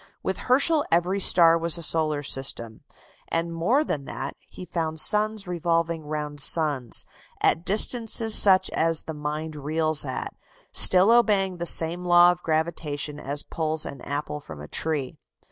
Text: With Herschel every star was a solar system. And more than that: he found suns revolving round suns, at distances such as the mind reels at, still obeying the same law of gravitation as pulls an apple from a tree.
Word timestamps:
With 0.23 0.39
Herschel 0.49 0.83
every 0.91 1.19
star 1.19 1.59
was 1.59 1.77
a 1.77 1.83
solar 1.83 2.23
system. 2.23 2.81
And 3.27 3.53
more 3.53 3.83
than 3.83 4.05
that: 4.05 4.35
he 4.49 4.65
found 4.65 4.99
suns 4.99 5.45
revolving 5.47 6.07
round 6.07 6.39
suns, 6.41 7.05
at 7.39 7.63
distances 7.65 8.33
such 8.33 8.71
as 8.71 9.03
the 9.03 9.13
mind 9.13 9.55
reels 9.55 10.03
at, 10.03 10.33
still 10.73 11.11
obeying 11.11 11.57
the 11.57 11.67
same 11.67 12.03
law 12.03 12.31
of 12.31 12.41
gravitation 12.41 13.19
as 13.19 13.43
pulls 13.43 13.85
an 13.85 14.01
apple 14.01 14.39
from 14.41 14.59
a 14.59 14.67
tree. 14.67 15.19